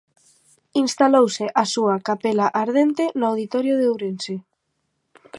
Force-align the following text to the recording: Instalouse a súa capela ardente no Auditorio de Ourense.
Instalouse 0.83 1.45
a 1.61 1.63
súa 1.73 1.95
capela 2.07 2.47
ardente 2.63 3.03
no 3.19 3.25
Auditorio 3.31 3.73
de 3.77 3.85
Ourense. 3.91 4.35